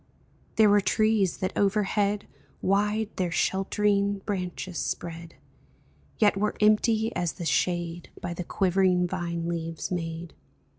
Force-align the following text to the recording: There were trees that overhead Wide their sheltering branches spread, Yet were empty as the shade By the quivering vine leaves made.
There 0.55 0.67
were 0.67 0.81
trees 0.81 1.37
that 1.37 1.55
overhead 1.55 2.25
Wide 2.59 3.11
their 3.17 3.29
sheltering 3.29 4.23
branches 4.25 4.79
spread, 4.79 5.35
Yet 6.17 6.35
were 6.35 6.55
empty 6.59 7.15
as 7.15 7.33
the 7.33 7.45
shade 7.45 8.09
By 8.19 8.33
the 8.33 8.43
quivering 8.43 9.07
vine 9.07 9.47
leaves 9.47 9.91
made. 9.91 10.33